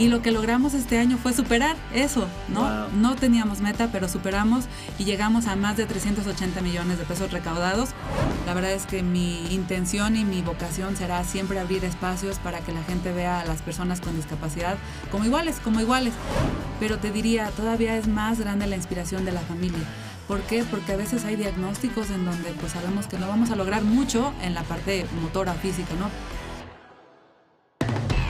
[0.00, 2.88] Y lo que logramos este año fue superar eso, ¿no?
[2.88, 4.64] No teníamos meta, pero superamos
[4.98, 7.90] y llegamos a más de 380 millones de pesos recaudados.
[8.46, 12.72] La verdad es que mi intención y mi vocación será siempre abrir espacios para que
[12.72, 14.78] la gente vea a las personas con discapacidad
[15.12, 16.14] como iguales, como iguales.
[16.80, 19.84] Pero te diría, todavía es más grande la inspiración de la familia.
[20.26, 20.64] ¿Por qué?
[20.64, 24.32] Porque a veces hay diagnósticos en donde pues sabemos que no vamos a lograr mucho
[24.40, 26.08] en la parte motora física, ¿no?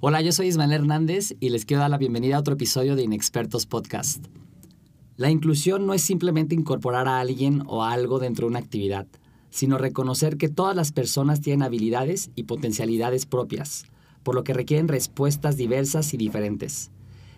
[0.00, 3.02] Hola, yo soy Ismael Hernández y les quiero dar la bienvenida a otro episodio de
[3.02, 4.24] Inexpertos Podcast.
[5.16, 9.08] La inclusión no es simplemente incorporar a alguien o algo dentro de una actividad,
[9.50, 13.86] sino reconocer que todas las personas tienen habilidades y potencialidades propias,
[14.22, 16.92] por lo que requieren respuestas diversas y diferentes.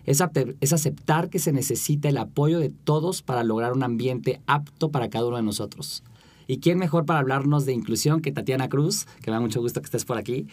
[0.05, 0.21] Es,
[0.59, 5.09] es aceptar que se necesita el apoyo de todos para lograr un ambiente apto para
[5.09, 6.03] cada uno de nosotros.
[6.51, 9.79] ¿Y quién mejor para hablarnos de inclusión que Tatiana Cruz, que me da mucho gusto
[9.79, 10.47] que estés por aquí,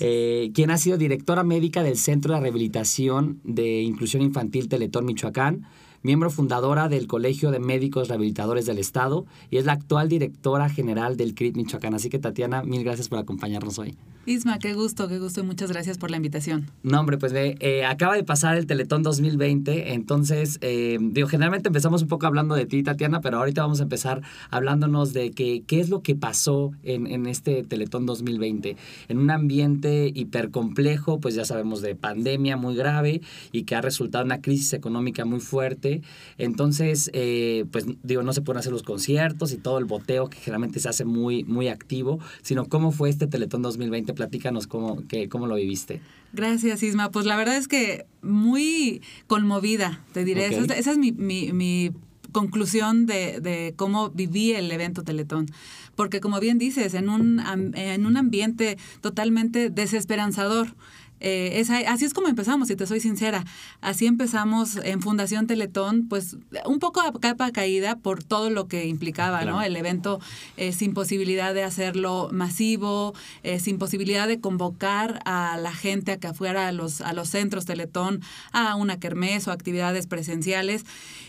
[0.00, 5.66] eh, quien ha sido directora médica del Centro de Rehabilitación de Inclusión Infantil Teletón Michoacán,
[6.02, 11.16] miembro fundadora del Colegio de Médicos Rehabilitadores del Estado y es la actual directora general
[11.16, 11.94] del CRIT Michoacán.
[11.94, 13.96] Así que Tatiana, mil gracias por acompañarnos hoy.
[14.24, 16.70] Isma, qué gusto, qué gusto y muchas gracias por la invitación.
[16.84, 22.02] No, hombre, pues eh, acaba de pasar el Teletón 2020, entonces, eh, digo, generalmente empezamos
[22.02, 25.80] un poco hablando de ti, Tatiana, pero ahorita vamos a empezar hablándonos de que, qué
[25.80, 28.76] es lo que pasó en, en este Teletón 2020,
[29.08, 34.24] en un ambiente hipercomplejo, pues ya sabemos de pandemia muy grave y que ha resultado
[34.24, 35.91] una crisis económica muy fuerte.
[36.38, 40.38] Entonces, eh, pues digo, no se pueden hacer los conciertos y todo el boteo que
[40.38, 45.28] generalmente se hace muy, muy activo, sino cómo fue este Teletón 2020 platícanos cómo, que,
[45.28, 46.00] cómo lo viviste.
[46.32, 47.10] Gracias, Isma.
[47.10, 50.46] Pues la verdad es que muy conmovida, te diré.
[50.46, 51.90] Esa, es mi,
[52.32, 55.46] conclusión de, cómo viví el evento Teletón.
[55.94, 57.42] Porque como bien dices, en un,
[57.74, 60.74] en un ambiente totalmente desesperanzador,
[61.24, 63.44] eh, es, así es como empezamos, si te soy sincera.
[63.80, 68.86] Así empezamos en Fundación Teletón, pues un poco a capa caída por todo lo que
[68.86, 69.62] implicaba, ¿no?
[69.62, 70.18] El evento
[70.56, 76.16] eh, sin posibilidad de hacerlo masivo, eh, sin posibilidad de convocar a la gente a
[76.16, 80.84] que fuera a los, a los centros Teletón, a una kermés o actividades presenciales.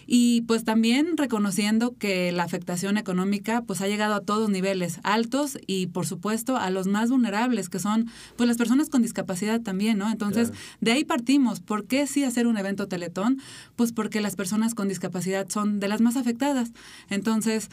[0.06, 5.58] Y pues también reconociendo que la afectación económica pues ha llegado a todos niveles, altos
[5.66, 9.83] y por supuesto a los más vulnerables, que son pues las personas con discapacidad también
[9.94, 10.10] ¿no?
[10.10, 11.60] Entonces, de ahí partimos.
[11.60, 13.40] ¿Por qué sí hacer un evento Teletón?
[13.76, 16.72] Pues porque las personas con discapacidad son de las más afectadas.
[17.10, 17.70] Entonces,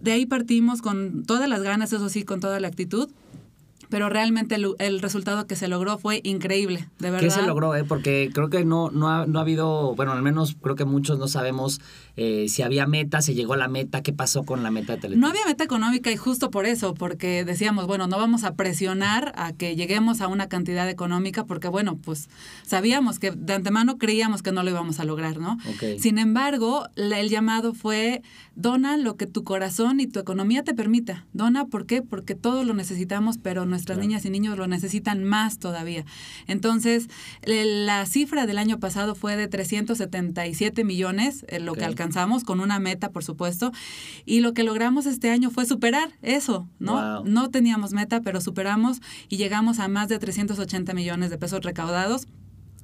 [0.00, 3.08] de ahí partimos con todas las ganas, eso sí, con toda la actitud
[3.88, 7.20] pero realmente el, resultado que se logró fue increíble, de verdad.
[7.20, 7.74] ¿Qué se logró?
[7.74, 7.84] Eh?
[7.84, 11.18] Porque creo que no, no, ha, no ha habido, bueno, al menos creo que muchos
[11.18, 11.80] no sabemos
[12.16, 15.00] eh, si había meta, si llegó a la meta, qué pasó con la meta de
[15.00, 15.20] Teletón.
[15.20, 19.32] No había meta económica y justo por eso, porque decíamos, bueno, no vamos a presionar
[19.36, 22.28] a que lleguemos a una cantidad económica, porque bueno, pues
[22.64, 25.58] sabíamos que de antemano creíamos que no lo íbamos a lograr, ¿no?
[25.98, 28.22] Sin embargo, el llamado fue,
[28.56, 31.24] dona lo que tu corazón y tu economía te permita.
[31.32, 32.02] Dona, ¿por qué?
[32.02, 36.04] Porque todos lo necesitamos, pero no nuestras niñas y niños lo necesitan más todavía.
[36.46, 37.08] Entonces,
[37.42, 42.78] la cifra del año pasado fue de 377 millones, eh, lo que alcanzamos, con una
[42.78, 43.72] meta, por supuesto,
[44.24, 47.24] y lo que logramos este año fue superar eso, ¿no?
[47.24, 52.26] No teníamos meta, pero superamos y llegamos a más de 380 millones de pesos recaudados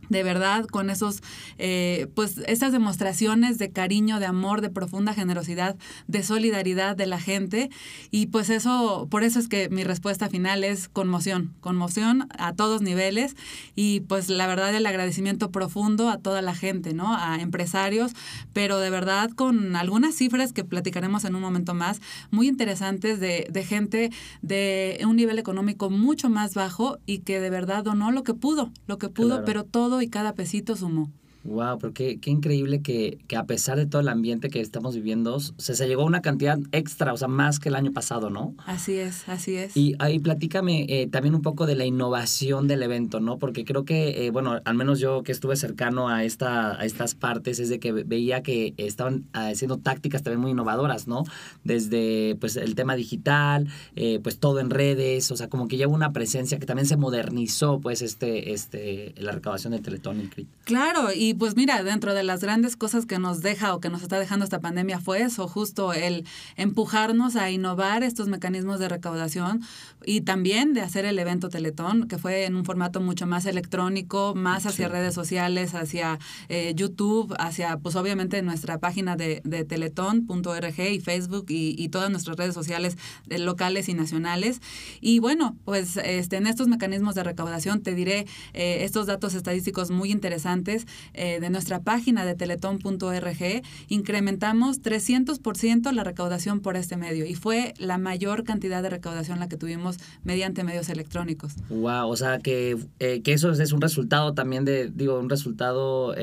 [0.08, 1.22] de verdad con esos
[1.58, 5.76] eh, pues esas demostraciones de cariño de amor de profunda generosidad
[6.06, 7.70] de solidaridad de la gente.
[8.10, 12.82] Y pues eso por eso es que mi respuesta final es conmoción conmoción a todos
[12.82, 13.36] niveles.
[13.74, 18.12] Y pues la verdad el agradecimiento profundo a toda la gente no a empresarios
[18.52, 22.00] pero de verdad con algunas cifras que platicaremos en un momento más
[22.30, 24.10] muy interesantes de, de gente
[24.42, 28.70] de un nivel económico mucho más bajo y que de verdad donó lo que pudo
[28.86, 31.10] lo que pudo pero todo y cada pesito sumó.
[31.44, 35.74] Wow, pero qué, increíble que, a pesar de todo el ambiente que estamos viviendo, se,
[35.74, 38.54] se llegó a una cantidad extra, o sea, más que el año pasado, ¿no?
[38.66, 39.76] Así es, así es.
[39.76, 43.38] Y ahí platícame eh, también un poco de la innovación del evento, ¿no?
[43.38, 47.14] Porque creo que, eh, bueno, al menos yo que estuve cercano a, esta, a estas
[47.14, 51.24] partes, es de que veía que estaban haciendo tácticas también muy innovadoras, ¿no?
[51.64, 55.92] Desde, pues, el tema digital, eh, pues, todo en redes, o sea, como que lleva
[55.92, 60.18] una presencia que también se modernizó, pues, este, este, la recaudación del Teletón.
[60.64, 63.90] Claro, y Y pues mira, dentro de las grandes cosas que nos deja o que
[63.90, 66.24] nos está dejando esta pandemia fue eso, justo el
[66.56, 69.60] empujarnos a innovar estos mecanismos de recaudación
[70.06, 74.34] y también de hacer el evento Teletón, que fue en un formato mucho más electrónico,
[74.34, 80.80] más hacia redes sociales, hacia eh, YouTube, hacia pues obviamente nuestra página de, de teletón.org
[80.80, 82.96] y Facebook y, todas nuestras redes sociales
[83.28, 84.62] eh, locales y nacionales.
[85.02, 89.90] Y bueno, pues este, en estos mecanismos de recaudación te diré eh, estos datos estadísticos
[89.90, 90.86] muy interesantes
[91.18, 93.62] eh, de nuestra página de teletón.org.
[93.88, 99.48] Incrementamos 300% la recaudación por este medio y fue la mayor cantidad de recaudación la
[99.48, 101.54] que tuvimos mediante medios electrónicos.
[101.68, 106.14] Wow, o sea que, eh, que eso es un resultado también de, digo, un resultado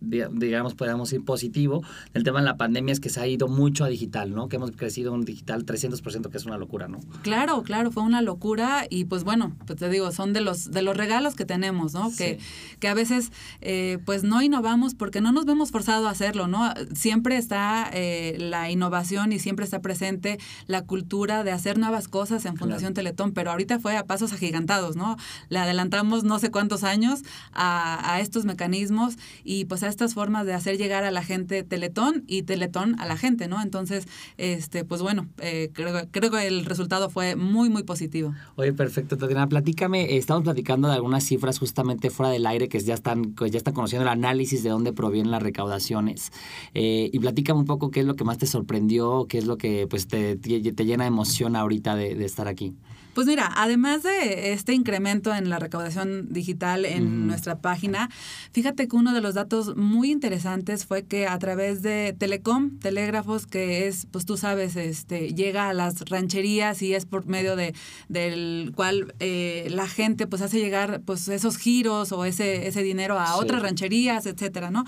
[0.00, 1.82] digamos, podemos ir positivo.
[2.14, 4.48] El tema de la pandemia es que se ha ido mucho a digital, ¿no?
[4.48, 7.00] Que hemos crecido en digital 300%, que es una locura, ¿no?
[7.22, 10.82] Claro, claro, fue una locura y pues bueno, pues te digo, son de los, de
[10.82, 12.10] los regalos que tenemos, ¿no?
[12.16, 12.38] Que,
[12.78, 16.72] que a veces eh, pues no innovamos porque no nos vemos forzados a hacerlo, ¿no?
[16.94, 22.44] Siempre está eh, la innovación y siempre está presente la cultura de hacer nuevas cosas
[22.44, 25.16] en Fundación Teletón, pero ahorita fue a pasos agigantados, ¿no?
[25.48, 27.22] Le adelantamos no sé cuántos años
[27.52, 32.24] a, a estos mecanismos y pues estas formas de hacer llegar a la gente Teletón
[32.26, 33.62] y Teletón a la gente, ¿no?
[33.62, 34.06] Entonces,
[34.36, 38.34] este, pues bueno, eh, creo, creo que el resultado fue muy, muy positivo.
[38.56, 42.94] Oye, perfecto, Tatiana, platícame, estamos platicando de algunas cifras justamente fuera del aire que ya
[42.94, 46.32] están, ya están conociendo el análisis de dónde provienen las recaudaciones.
[46.74, 49.56] Eh, y platícame un poco qué es lo que más te sorprendió, qué es lo
[49.56, 52.74] que pues te, te llena de emoción ahorita de, de estar aquí.
[53.14, 58.10] Pues mira, además de este incremento en la recaudación digital en nuestra página,
[58.52, 63.46] fíjate que uno de los datos muy interesantes fue que a través de Telecom, Telégrafos,
[63.46, 67.74] que es, pues tú sabes, este, llega a las rancherías y es por medio de,
[68.08, 73.18] del cual eh, la gente pues hace llegar pues esos giros o ese, ese dinero
[73.18, 74.84] a otras rancherías, etcétera, ¿no?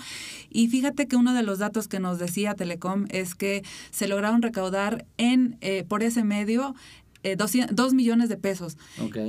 [0.49, 4.41] Y fíjate que uno de los datos que nos decía Telecom es que se lograron
[4.41, 6.75] recaudar en, eh, por ese medio
[7.23, 8.77] eh, dos, millones de pesos.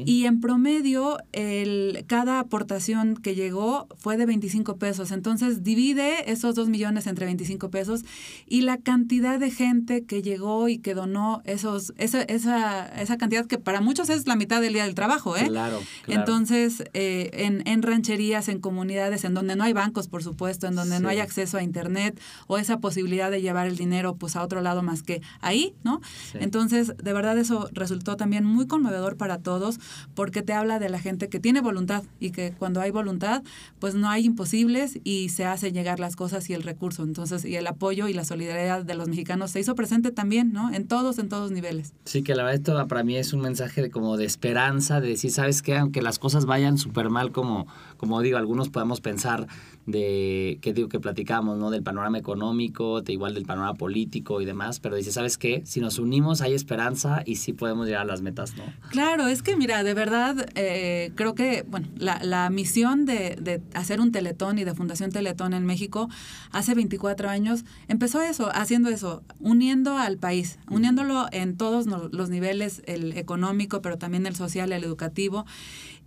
[0.06, 5.10] Y en promedio, el, cada aportación que llegó fue de 25 pesos.
[5.10, 8.04] Entonces, divide esos dos millones entre 25 pesos
[8.46, 13.46] y la cantidad de gente que llegó y que donó esos, esa, esa, esa cantidad
[13.46, 15.36] que para muchos es la mitad del día del trabajo.
[15.36, 15.48] ¿eh?
[15.48, 20.68] Claro, Entonces, eh, en, en, rancherías, en comunidades en donde no hay bancos, por supuesto,
[20.68, 24.36] en donde no hay acceso a Internet o esa posibilidad de llevar el dinero pues
[24.36, 26.00] a otro lado más que ahí, ¿no?
[26.34, 29.80] Entonces, de verdad eso resultó también muy conmovedor para todos
[30.14, 33.42] porque te habla de la gente que tiene voluntad y que cuando hay voluntad,
[33.80, 37.02] pues no hay imposibles y se hace llegar las cosas y el recurso.
[37.02, 40.72] Entonces, y el apoyo y la solidaridad de los mexicanos se hizo presente también, ¿no?
[40.72, 41.92] En todos, en todos niveles.
[42.04, 45.08] Sí, que la verdad esto para mí es un mensaje de, como de esperanza, de
[45.08, 45.76] decir, ¿sabes qué?
[45.76, 47.66] Aunque las cosas vayan súper mal, como,
[47.96, 49.46] como digo, algunos podemos pensar
[49.86, 51.70] de, ¿qué digo que platicamos, ¿no?
[51.70, 55.62] Del panorama económico, de igual del panorama político y demás, pero dice, ¿sabes qué?
[55.64, 58.64] Si nos unimos hay esperanza y sí podemos llegar a las metas, ¿no?
[58.90, 63.60] Claro, es que mira, de verdad, eh, creo que, bueno, la, la misión de, de,
[63.74, 66.08] hacer un teletón y de Fundación Teletón en México
[66.52, 72.82] hace 24 años empezó eso, haciendo eso, uniendo al país, uniéndolo en todos los niveles,
[72.86, 75.46] el económico, pero también el social, el educativo.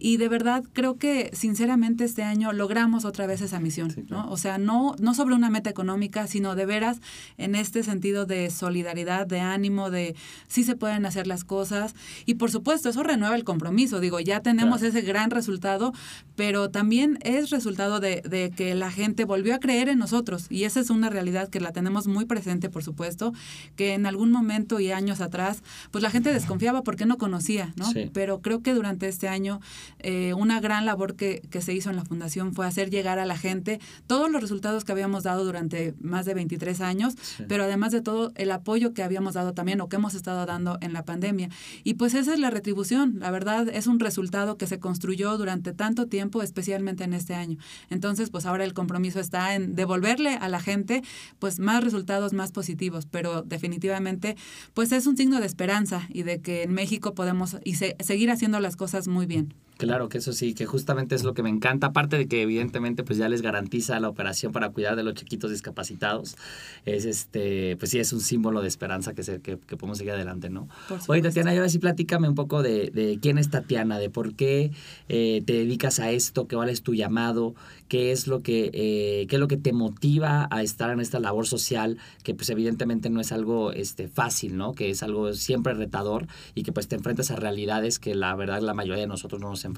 [0.03, 4.29] Y de verdad creo que sinceramente este año logramos otra vez esa misión, ¿no?
[4.29, 6.99] O sea, no, no sobre una meta económica, sino de veras
[7.37, 10.17] en este sentido de solidaridad, de ánimo, de
[10.49, 11.95] sí se pueden hacer las cosas.
[12.25, 14.01] Y por supuesto, eso renueva el compromiso.
[14.01, 15.93] Digo, ya tenemos ese gran resultado,
[16.35, 20.47] pero también es resultado de, de, que la gente volvió a creer en nosotros.
[20.49, 23.31] Y esa es una realidad que la tenemos muy presente, por supuesto,
[23.77, 27.85] que en algún momento y años atrás, pues la gente desconfiaba porque no conocía, ¿no?
[28.11, 29.61] Pero creo que durante este año
[29.99, 33.25] eh, una gran labor que, que, se hizo en la fundación fue hacer llegar a
[33.25, 37.15] la gente todos los resultados que habíamos dado durante más de 23 años,
[37.47, 40.77] pero además de todo el apoyo que habíamos dado también o que hemos estado dando
[40.81, 41.49] en la pandemia.
[41.83, 45.73] Y pues esa es la retribución, la verdad es un resultado que se construyó durante
[45.73, 47.57] tanto tiempo, especialmente en este año.
[47.89, 51.03] Entonces, pues ahora el compromiso está en devolverle a la gente
[51.39, 54.35] pues más resultados más positivos, pero definitivamente
[54.73, 58.59] pues es un signo de esperanza y de que en México podemos y seguir haciendo
[58.59, 59.53] las cosas muy bien.
[59.83, 63.03] Claro que eso sí, que justamente es lo que me encanta, aparte de que evidentemente
[63.03, 66.37] pues ya les garantiza la operación para cuidar de los chiquitos discapacitados,
[66.85, 70.49] es este, pues sí es un símbolo de esperanza que, se, que, podemos seguir adelante,
[70.49, 70.69] ¿no?
[71.07, 74.35] Oye Tatiana, y ahora sí platícame un poco de, de quién es Tatiana, de por
[74.35, 74.71] qué
[75.09, 77.53] eh, te dedicas a esto, qué vale es tu llamado,
[77.93, 81.19] qué es lo que, eh, qué es lo que te motiva a estar en esta
[81.19, 84.73] labor social, que pues evidentemente no es algo este, fácil, ¿no?
[84.73, 88.61] Que es algo siempre retador y que pues te enfrentas a realidades que la verdad
[88.61, 89.72] la mayoría de nosotros no nos enfrentamos.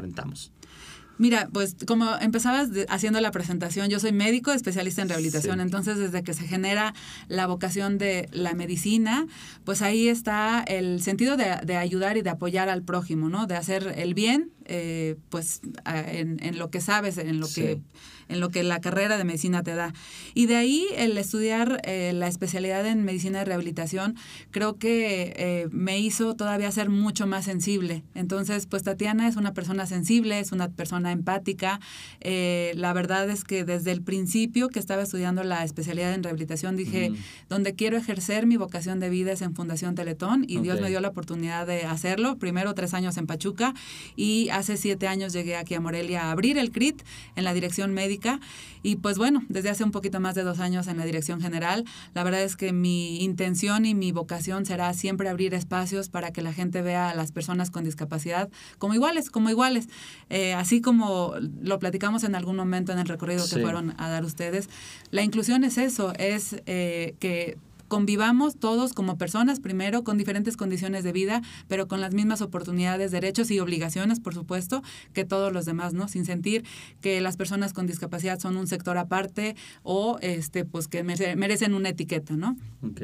[1.18, 6.24] Mira, pues como empezabas haciendo la presentación, yo soy médico especialista en rehabilitación, entonces desde
[6.24, 6.94] que se genera
[7.30, 9.26] la vocación de la medicina,
[9.64, 13.48] pues ahí está el sentido de, de ayudar y de apoyar al prójimo, ¿no?
[13.48, 17.80] De hacer el bien eh, pues en, en, lo que sabes, en lo que
[18.28, 19.94] en lo que la carrera de medicina te da.
[20.34, 24.16] Y de ahí el estudiar eh, la especialidad en medicina de rehabilitación
[24.52, 28.04] creo que eh, me hizo todavía ser mucho más sensible.
[28.16, 31.80] Entonces, pues Tatiana es una persona sensible, es una persona empática.
[32.22, 37.12] la verdad es que desde el principio que estaba estudiando la especialidad en rehabilitación dije,
[37.50, 41.00] donde quiero ejercer mi vocación de vida es en Fundación Teletón y Dios me dio
[41.00, 42.38] la oportunidad de hacerlo.
[42.38, 43.74] Primero tres años en Pachuca
[44.16, 47.02] y hace siete años llegué aquí a Morelia a abrir el CRIT
[47.36, 48.40] en la dirección médica
[48.84, 51.86] y pues bueno, desde hace un poquito más de dos años en la dirección general.
[52.14, 56.42] La verdad es que mi intención y mi vocación será siempre abrir espacios para que
[56.42, 59.90] la gente vea a las personas con discapacidad como iguales, como iguales.
[60.30, 64.24] Eh, así como lo platicamos en algún momento en el recorrido que fueron a dar
[64.24, 64.70] ustedes,
[65.12, 67.58] la inclusión es eso, es eh, que
[67.96, 73.10] convivamos todos como personas, primero, con diferentes condiciones de vida, pero con las mismas oportunidades,
[73.10, 74.84] derechos y obligaciones, por supuesto,
[75.14, 76.10] que todos los demás, ¿no?
[76.10, 76.66] Sin sentir
[77.00, 81.88] que las personas con discapacidad son un sector aparte o este, pues que merecen una
[81.88, 82.58] etiqueta, ¿no?
[82.82, 83.02] Ok.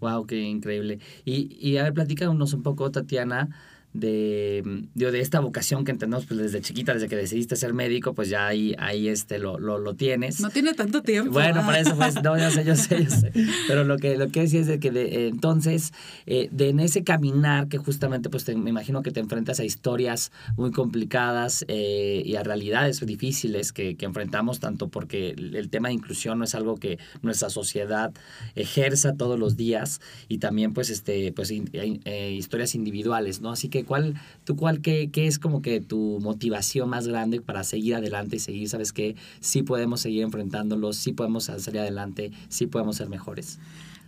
[0.00, 1.00] Wow, qué increíble.
[1.24, 3.48] Y, y a ver, platícanos un poco, Tatiana,
[3.92, 4.62] de,
[4.94, 8.46] de, esta vocación que entendemos pues, desde chiquita, desde que decidiste ser médico, pues ya
[8.46, 10.40] ahí, ahí este, lo, lo, lo tienes.
[10.40, 11.32] No tiene tanto tiempo.
[11.32, 13.32] Bueno, por eso pues, no, yo sé, yo sé, yo sé.
[13.66, 15.92] Pero lo que, lo que decía es de que de, entonces,
[16.26, 20.32] eh, de en ese caminar que justamente, pues me imagino que te enfrentas a historias
[20.56, 25.94] muy complicadas eh, y a realidades difíciles que, que, enfrentamos, tanto porque el tema de
[25.94, 28.12] inclusión no es algo que nuestra sociedad
[28.54, 33.50] ejerza todos los días y también pues, este, pues eh, historias individuales, ¿no?
[33.50, 37.64] Así que ¿cuál, tú cuál, qué, qué, es como que tu motivación más grande para
[37.64, 42.66] seguir adelante y seguir, sabes que sí podemos seguir enfrentándolos, sí podemos salir adelante, sí
[42.66, 43.58] podemos ser mejores?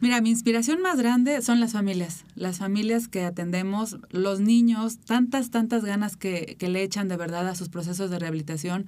[0.00, 5.50] Mira, mi inspiración más grande son las familias, las familias que atendemos, los niños, tantas,
[5.50, 8.86] tantas ganas que, que le echan de verdad a sus procesos de rehabilitación,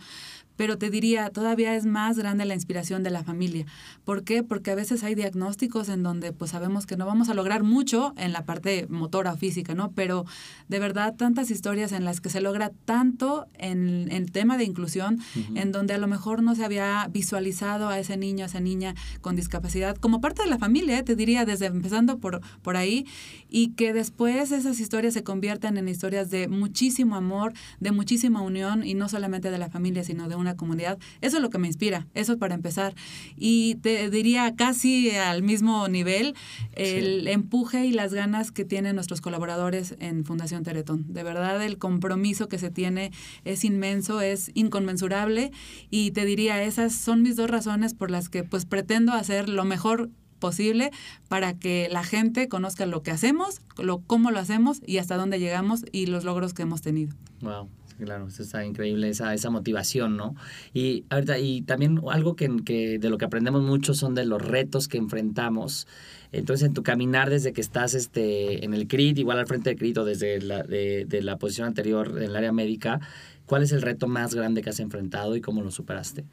[0.56, 3.66] pero te diría, todavía es más grande la inspiración de la familia.
[4.04, 4.42] ¿Por qué?
[4.42, 8.14] Porque a veces hay diagnósticos en donde pues sabemos que no vamos a lograr mucho
[8.16, 9.92] en la parte motora o física, ¿no?
[9.92, 10.24] Pero
[10.68, 15.20] de verdad tantas historias en las que se logra tanto en el tema de inclusión,
[15.54, 18.94] en donde a lo mejor no se había visualizado a ese niño, a esa niña
[19.20, 21.02] con discapacidad como parte de la familia, ¿eh?
[21.02, 23.06] te diría, desde empezando por, por ahí,
[23.48, 28.84] y que después esas historias se conviertan en historias de muchísimo amor, de muchísima unión,
[28.84, 30.98] y no solamente de la familia, sino de una comunidad.
[31.22, 32.94] Eso es lo que me inspira, eso es para empezar.
[33.36, 36.34] Y te diría casi al mismo nivel
[36.74, 41.12] el empuje y las ganas que tienen nuestros colaboradores en Fundación Teletón.
[41.12, 43.12] De verdad, el compromiso que se tiene
[43.44, 45.52] es inmenso, es inconmensurable
[45.90, 49.64] y te diría, esas son mis dos razones por las que pues pretendo hacer lo
[49.64, 50.10] mejor
[50.42, 50.90] posible
[51.28, 55.38] para que la gente conozca lo que hacemos, lo, cómo lo hacemos y hasta dónde
[55.38, 57.14] llegamos y los logros que hemos tenido.
[57.40, 57.68] Wow.
[57.98, 60.34] Claro, eso está increíble, esa, esa motivación, ¿no?
[60.72, 64.42] Y ahorita, y también algo que, que, de lo que aprendemos mucho son de los
[64.42, 65.86] retos que enfrentamos.
[66.32, 69.78] Entonces, en tu caminar desde que estás este, en el CRIT, igual al frente del
[69.78, 73.00] CRIT o desde la, de, de la posición anterior en el área médica,
[73.46, 76.24] ¿cuál es el reto más grande que has enfrentado y cómo lo superaste?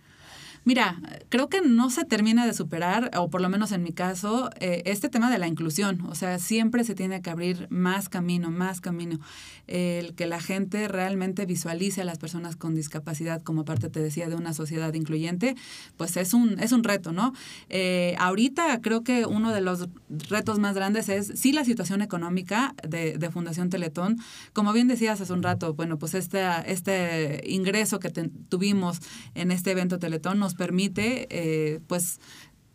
[0.70, 4.52] Mira, creo que no se termina de superar, o por lo menos en mi caso,
[4.60, 6.02] eh, este tema de la inclusión.
[6.02, 9.20] O sea, siempre se tiene que abrir más camino, más camino.
[9.66, 14.30] El que la gente realmente visualice a las personas con discapacidad como parte, te decía,
[14.30, 15.56] de una sociedad incluyente,
[15.98, 17.34] pues es un, es un reto, ¿no?
[17.70, 19.90] Eh, ahorita creo que uno de los
[20.30, 24.18] retos más grandes es, sí, la situación económica de, Fundación Teletón.
[24.54, 29.00] Como bien decías hace un rato, bueno, pues este, este ingreso que tuvimos
[29.34, 32.20] en este evento Teletón nos permite, eh, pues,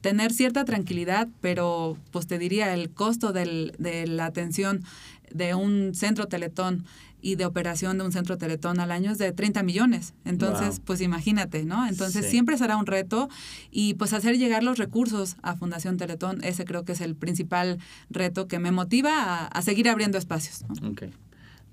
[0.00, 4.82] tener cierta tranquilidad, pero pues te diría, el costo del, de la atención
[5.30, 6.84] de un centro teletón
[7.20, 10.14] y de operación de un centro teletón al año es de 30 millones.
[10.24, 11.86] Entonces, pues imagínate, ¿no?
[11.86, 13.28] Entonces siempre será un reto
[13.70, 17.78] y pues hacer llegar los recursos a Fundación Teletón, ese creo que es el principal
[18.10, 20.64] reto que me motiva a, seguir abriendo espacios.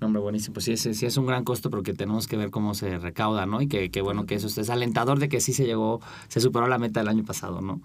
[0.04, 0.54] Hombre, buenísimo.
[0.54, 3.60] Pues sí, sí, es un gran costo porque tenemos que ver cómo se recauda, ¿no?
[3.60, 6.66] Y que, que bueno, que eso es alentador de que sí se llegó, se superó
[6.68, 7.80] la meta del año pasado, ¿no?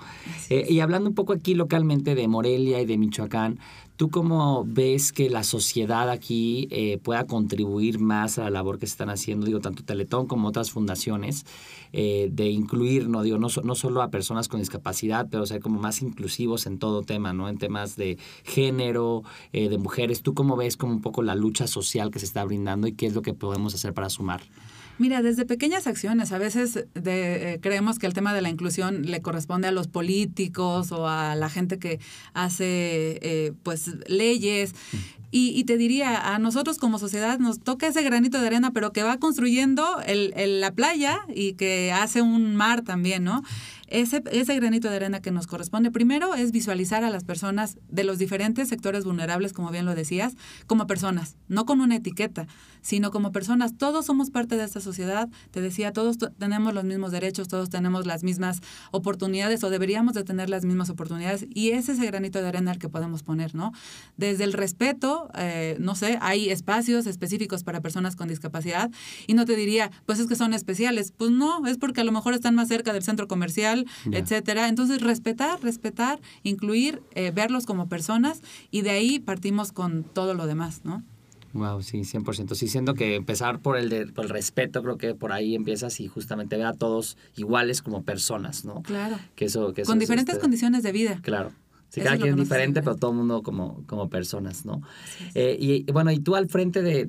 [0.50, 3.60] Eh, y hablando un poco aquí localmente de Morelia y de Michoacán,
[3.98, 8.86] ¿Tú cómo ves que la sociedad aquí eh, pueda contribuir más a la labor que
[8.86, 11.48] se están haciendo, digo, tanto Teletón como otras fundaciones,
[11.94, 15.82] eh, de incluir, no digo, no, no solo a personas con discapacidad, pero ser como
[15.82, 17.50] más inclusivos en todo tema, ¿no?
[17.50, 20.22] En temas de género, eh, de mujeres.
[20.22, 23.08] ¿Tú cómo ves como un poco la lucha social que se está brindando y qué
[23.08, 24.42] es lo que podemos hacer para sumar?
[25.00, 29.22] Mira, desde pequeñas acciones, a veces eh, creemos que el tema de la inclusión le
[29.22, 32.00] corresponde a los políticos o a la gente que
[32.34, 34.74] hace eh, pues leyes.
[35.30, 39.04] Y, te diría, a nosotros como sociedad nos toca ese granito de arena, pero que
[39.04, 43.44] va construyendo el, la playa y que hace un mar también, ¿no?
[43.88, 48.04] Ese, ese granito de arena que nos corresponde primero es visualizar a las personas de
[48.04, 50.36] los diferentes sectores vulnerables, como bien lo decías,
[50.68, 52.48] como personas, no con una etiqueta,
[52.82, 53.78] sino como personas.
[53.78, 55.30] Todos somos parte de esta sociedad.
[55.52, 60.24] Te decía, todos tenemos los mismos derechos, todos tenemos las mismas oportunidades o deberíamos de
[60.24, 63.56] tener las mismas oportunidades y ese es ese granito de arena al que podemos poner,
[63.56, 63.74] ¿no?
[64.18, 68.92] Desde el respeto, eh, no sé, hay espacios específicos para personas con discapacidad
[69.26, 71.12] y no te diría, pues es que son especiales.
[71.12, 73.77] Pues no, es porque a lo mejor están más cerca del centro comercial
[74.12, 74.68] etcétera.
[74.68, 78.42] Entonces, respetar, respetar, incluir, eh, verlos como personas
[78.72, 81.04] y de ahí partimos con todo lo demás, ¿no?
[81.54, 82.56] Wow, sí, 100%.
[82.56, 86.00] Sí, siento que empezar por el, de, por el respeto, creo que por ahí empiezas
[86.00, 88.84] y justamente ver a todos iguales como personas, ¿no?
[88.84, 89.18] Claro.
[89.36, 91.20] Que eso, que Con diferentes este condiciones de vida.
[91.24, 91.52] Claro.
[91.90, 94.82] Sí, cada quien es diferente, pero todo el mundo como, como personas, ¿no?
[95.36, 97.06] Eh, y bueno, y tú al frente de,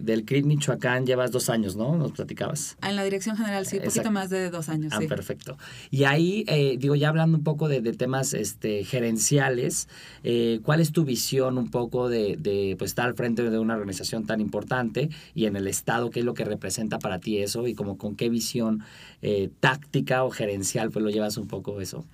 [0.00, 1.96] del CRIT Michoacán llevas dos años, ¿no?
[1.96, 2.78] Nos platicabas.
[2.82, 4.92] En la dirección general, sí, un poquito más de dos años.
[4.96, 5.58] Ah, perfecto.
[5.90, 9.86] Y ahí, eh, digo, ya hablando un poco de, temas este, gerenciales,
[10.24, 13.74] eh, ¿cuál es tu visión un poco de, de pues, estar al frente de una
[13.74, 17.66] organización tan importante y en el Estado, qué es lo que representa para ti eso
[17.66, 18.82] y como con qué visión
[19.60, 22.04] táctica o gerencial pues lo llevas un poco eso?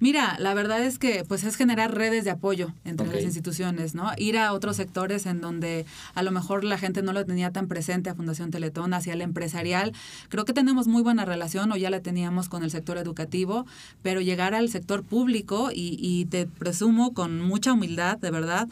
[0.00, 4.10] Mira, la verdad es que pues es generar redes de apoyo entre las instituciones, ¿no?
[4.16, 5.84] Ir a otros sectores en donde
[6.14, 9.20] a lo mejor la gente no lo tenía tan presente a Fundación Teletón, hacia el
[9.20, 9.92] empresarial.
[10.30, 13.66] Creo que tenemos muy buena relación o ya la teníamos con el sector educativo,
[14.02, 18.66] pero llegar al sector público y, y te presumo con mucha humildad, de verdad,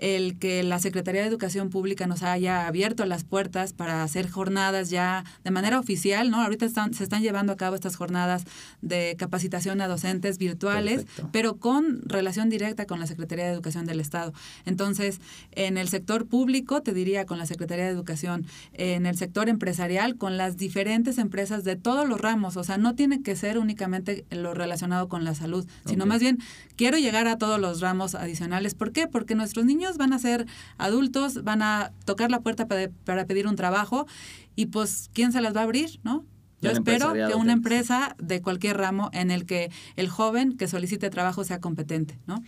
[0.00, 4.90] el que la Secretaría de Educación Pública nos haya abierto las puertas para hacer jornadas
[4.90, 6.42] ya de manera oficial, ¿no?
[6.42, 8.44] Ahorita están, se están llevando a cabo estas jornadas
[8.80, 14.00] de capacitación a docentes virtuales, pero con relación directa con la Secretaría de Educación del
[14.00, 14.32] Estado.
[14.64, 15.20] Entonces,
[15.52, 20.16] en el sector público, te diría con la Secretaría de Educación, en el sector empresarial,
[20.16, 24.24] con las diferentes empresas de todos los ramos, o sea, no tiene que ser únicamente
[24.30, 26.38] lo relacionado con la salud, sino más bien
[26.76, 28.74] quiero llegar a todos los ramos adicionales.
[28.74, 29.06] ¿Por qué?
[29.06, 30.46] Porque nuestros niños van a ser
[30.78, 34.06] adultos, van a tocar la puerta para, pedir un trabajo
[34.56, 36.24] y pues, ¿quién se las va a abrir, no?
[36.60, 41.10] Yo espero que una empresa de cualquier ramo en el que el joven que solicite
[41.10, 42.42] trabajo sea competente, ¿no?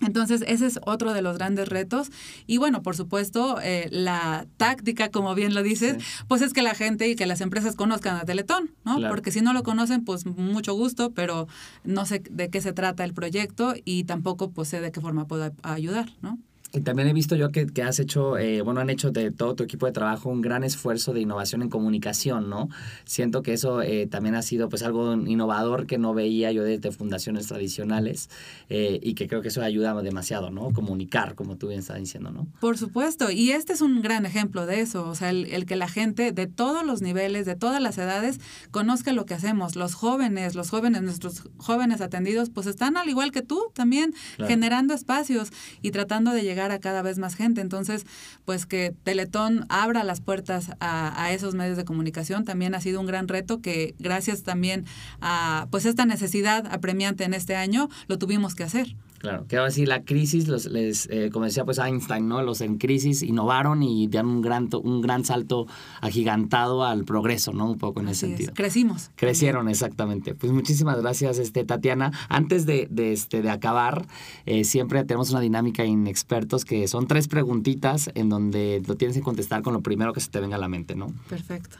[0.00, 2.10] Entonces, ese es otro de los grandes retos.
[2.46, 5.96] Y bueno, por supuesto, eh, la táctica, como bien lo dices,
[6.28, 9.00] pues es que la gente y que las empresas conozcan a Teletón, ¿no?
[9.08, 11.48] Porque si no lo conocen, pues mucho gusto, pero
[11.84, 15.26] no sé de qué se trata el proyecto y tampoco pues sé de qué forma
[15.26, 16.38] puedo ayudar, ¿no?
[16.72, 19.54] Y también he visto yo que, que has hecho, eh, bueno, han hecho de todo
[19.54, 22.68] tu equipo de trabajo un gran esfuerzo de innovación en comunicación, ¿no?
[23.06, 26.92] Siento que eso eh, también ha sido pues algo innovador que no veía yo desde
[26.92, 28.28] fundaciones tradicionales
[28.68, 30.70] eh, y que creo que eso ayuda demasiado, ¿no?
[30.70, 32.46] Comunicar, como tú bien estás diciendo, ¿no?
[32.60, 35.88] Por supuesto, y este es un gran ejemplo de eso, o sea, el, que la
[35.88, 39.74] gente de todos los niveles, de todas las edades, conozca lo que hacemos.
[39.74, 44.14] Los jóvenes, los jóvenes, nuestros jóvenes atendidos, pues están al igual que tú también,
[44.46, 45.50] generando espacios
[45.80, 47.60] y tratando de llegar a cada vez más gente.
[47.60, 48.06] Entonces,
[48.44, 53.00] pues que Teletón abra las puertas a, a, esos medios de comunicación también ha sido
[53.00, 54.84] un gran reto que gracias también
[55.20, 58.94] a pues esta necesidad apremiante en este año lo tuvimos que hacer.
[59.18, 62.42] Claro, que ahora sí la crisis, los, les, eh, como decía pues Einstein, ¿no?
[62.42, 65.66] Los en crisis innovaron y dieron un gran, un gran salto
[66.00, 67.70] agigantado al progreso, ¿no?
[67.70, 68.52] Un poco en ese sentido.
[68.54, 69.10] Crecimos.
[69.16, 70.34] Crecieron, exactamente.
[70.34, 72.12] Pues muchísimas gracias, este, Tatiana.
[72.28, 74.06] Antes de, de, este, de acabar,
[74.46, 79.22] eh, siempre tenemos una dinámica inexpertos que son tres preguntitas en donde lo tienes que
[79.22, 81.12] contestar con lo primero que se te venga a la mente, ¿no?
[81.28, 81.76] Perfecto.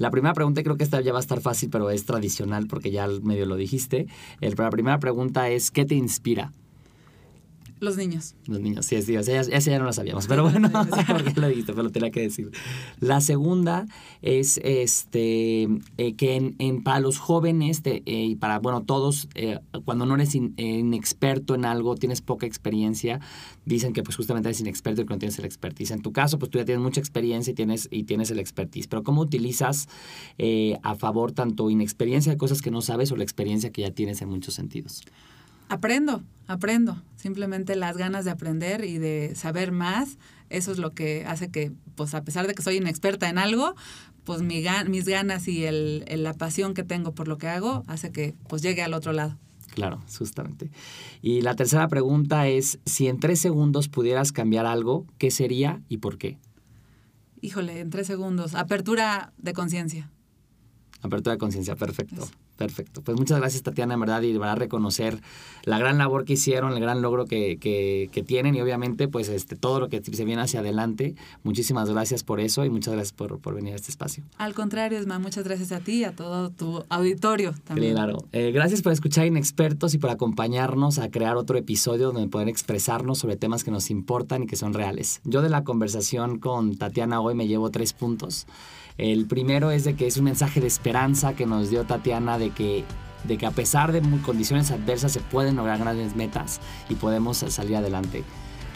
[0.00, 2.90] La primera pregunta, creo que esta ya va a estar fácil, pero es tradicional porque
[2.90, 4.06] ya medio lo dijiste.
[4.40, 6.52] El, la primera pregunta es, ¿qué te inspira?
[7.80, 8.34] Los niños.
[8.46, 10.70] Los niños, sí, sí, esa, ya no la sabíamos, pero bueno,
[11.08, 12.50] porque lo dijiste, pero tenía que decir.
[13.00, 13.86] La segunda
[14.20, 15.66] es este
[15.96, 20.34] eh, que en, para los jóvenes eh, y para, bueno, todos, eh, cuando no eres
[20.34, 23.20] inexperto en algo, tienes poca experiencia,
[23.64, 25.92] dicen que pues justamente eres inexperto y que no tienes el expertise.
[25.92, 28.88] En tu caso, pues tú ya tienes mucha experiencia y tienes, y tienes el expertise,
[28.88, 29.88] pero ¿cómo utilizas
[30.82, 34.20] a favor tanto inexperiencia de cosas que no sabes o la experiencia que ya tienes
[34.20, 35.02] en muchos sentidos?
[35.70, 37.00] Aprendo, aprendo.
[37.16, 41.70] Simplemente las ganas de aprender y de saber más, eso es lo que hace que,
[41.94, 43.76] pues a pesar de que soy inexperta en algo,
[44.24, 48.10] pues mi, mis ganas y el, la pasión que tengo por lo que hago hace
[48.10, 49.38] que pues llegue al otro lado.
[49.72, 50.72] Claro, justamente.
[51.22, 55.98] Y la tercera pregunta es, si en tres segundos pudieras cambiar algo, ¿qué sería y
[55.98, 56.36] por qué?
[57.42, 58.56] Híjole, en tres segundos.
[58.56, 60.10] Apertura de conciencia.
[61.00, 62.28] Apertura de conciencia, perfecto.
[62.60, 63.00] Perfecto.
[63.00, 65.22] Pues muchas gracias, Tatiana, en verdad, y a reconocer
[65.64, 69.56] la gran labor que hicieron, el gran logro que, que, tienen y obviamente, pues este,
[69.56, 71.14] todo lo que se viene hacia adelante.
[71.42, 74.24] Muchísimas gracias por eso y muchas gracias por, por venir a este espacio.
[74.36, 77.94] Al contrario, Esma, muchas gracias a ti y a todo tu auditorio también.
[77.94, 78.18] Claro.
[78.32, 83.20] Eh, gracias por escuchar Inexpertos y por acompañarnos a crear otro episodio donde poder expresarnos
[83.20, 85.22] sobre temas que nos importan y que son reales.
[85.24, 88.46] Yo de la conversación con Tatiana hoy me llevo tres puntos.
[88.98, 92.50] El primero es de que es un mensaje de esperanza que nos dio Tatiana de
[92.50, 92.84] que,
[93.24, 97.76] de que a pesar de condiciones adversas se pueden lograr grandes metas y podemos salir
[97.76, 98.24] adelante.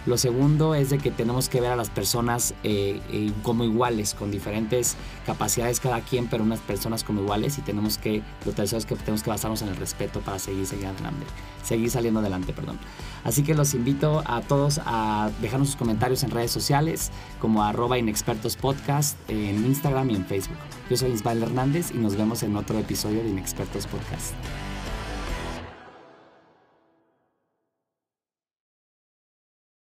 [0.06, 4.12] Lo segundo es de que tenemos que ver a las personas eh, eh, como iguales,
[4.12, 8.78] con diferentes capacidades cada quien, pero unas personas como iguales y tenemos que, lo tercero
[8.78, 11.24] es que tenemos que basarnos en el respeto para seguir, seguir adelante,
[11.62, 12.78] seguir saliendo adelante, perdón.
[13.24, 17.96] Así que los invito a todos a dejarnos sus comentarios en redes sociales como arroba
[17.96, 20.58] inexpertospodcast en Instagram y en Facebook.
[20.90, 24.34] Yo soy Ismael Hernández y nos vemos en otro episodio de Inexpertos Podcast.